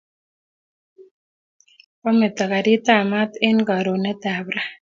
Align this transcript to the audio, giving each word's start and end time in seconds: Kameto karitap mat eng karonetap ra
Kameto 2.01 2.43
karitap 2.51 3.03
mat 3.11 3.31
eng 3.47 3.59
karonetap 3.67 4.45
ra 4.55 4.61